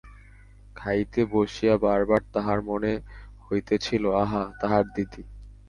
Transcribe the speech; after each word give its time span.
খাইতে 0.75 1.21
বসিয়া 1.33 1.75
বার 1.77 2.01
বার 2.09 2.21
তাহার 2.33 2.59
মনে 2.61 2.91
হইতেছিল, 3.45 4.03
আহা, 4.23 4.43
তাহার 4.61 4.85
দিদি। 4.95 5.23